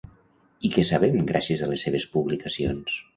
I 0.69 0.69
què 0.77 0.85
sabem 0.91 1.17
gràcies 1.31 1.61
a 1.65 1.69
les 1.73 1.85
seves 1.89 2.07
publicacions? 2.17 2.97